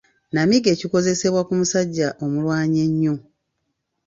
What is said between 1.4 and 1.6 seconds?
ku